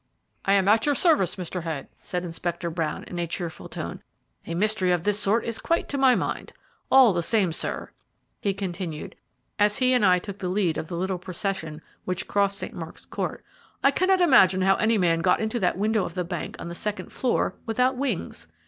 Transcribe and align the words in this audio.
"I 0.45 0.53
am 0.53 0.67
at 0.67 0.87
your 0.87 0.95
service, 0.95 1.35
Mr. 1.35 1.61
Head," 1.61 1.87
said 2.01 2.25
Inspector 2.25 2.67
Brown, 2.71 3.03
in 3.03 3.19
a 3.19 3.27
cheerful 3.27 3.69
tone; 3.69 4.01
"a 4.47 4.55
mystery 4.55 4.89
of 4.89 5.03
this 5.03 5.19
sort 5.19 5.45
is 5.45 5.59
quite 5.61 5.87
to 5.89 5.97
my 5.99 6.15
mind. 6.15 6.53
All 6.89 7.13
the 7.13 7.21
same, 7.21 7.51
sir," 7.51 7.91
he 8.39 8.51
continued, 8.55 9.15
as 9.59 9.77
he 9.77 9.93
and 9.93 10.03
I 10.03 10.17
took 10.17 10.39
the 10.39 10.49
lead 10.49 10.79
of 10.79 10.87
the 10.87 10.97
little 10.97 11.19
procession 11.19 11.83
which 12.03 12.27
crossed 12.27 12.57
St. 12.57 12.73
Mark's 12.73 13.05
Court, 13.05 13.45
"I 13.83 13.91
cannot 13.91 14.21
imagine 14.21 14.63
how 14.63 14.73
any 14.77 14.97
man 14.97 15.19
got 15.19 15.39
into 15.39 15.59
that 15.59 15.77
window 15.77 16.03
of 16.03 16.15
the 16.15 16.23
bank 16.23 16.55
on 16.57 16.67
the 16.67 16.73
second 16.73 17.11
floor 17.11 17.53
without 17.67 17.95
wings. 17.95 18.47